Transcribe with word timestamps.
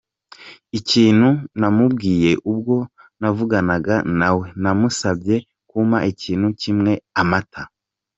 Ikintu 0.79 1.29
namubwiye 1.59 2.31
ubwo 2.51 2.75
navuganaga 3.19 3.95
na 4.19 4.29
we 4.37 4.45
namusabye 4.61 5.35
kumpa 5.69 5.97
ikintu 6.11 6.47
kimwe: 6.61 6.93
Amata. 7.21 7.61